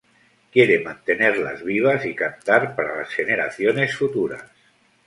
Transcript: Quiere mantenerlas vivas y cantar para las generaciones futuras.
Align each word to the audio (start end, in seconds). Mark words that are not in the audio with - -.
Quiere 0.51 0.79
mantenerlas 0.79 1.63
vivas 1.63 2.07
y 2.07 2.15
cantar 2.15 2.75
para 2.75 2.97
las 2.97 3.09
generaciones 3.09 3.95
futuras. 3.95 4.43